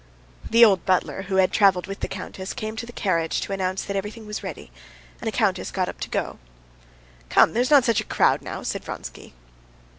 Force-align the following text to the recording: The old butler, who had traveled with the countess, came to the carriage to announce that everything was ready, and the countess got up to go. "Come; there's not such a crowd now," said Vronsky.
The 0.49 0.65
old 0.65 0.83
butler, 0.83 1.21
who 1.27 1.35
had 1.35 1.51
traveled 1.53 1.85
with 1.85 1.99
the 1.99 2.07
countess, 2.07 2.53
came 2.53 2.75
to 2.75 2.87
the 2.87 2.91
carriage 2.91 3.39
to 3.41 3.53
announce 3.53 3.83
that 3.83 3.95
everything 3.95 4.25
was 4.25 4.41
ready, 4.41 4.71
and 5.21 5.27
the 5.27 5.31
countess 5.31 5.69
got 5.69 5.87
up 5.89 5.99
to 5.99 6.09
go. 6.09 6.39
"Come; 7.29 7.53
there's 7.53 7.69
not 7.69 7.85
such 7.85 8.01
a 8.01 8.05
crowd 8.05 8.41
now," 8.41 8.63
said 8.63 8.83
Vronsky. 8.83 9.35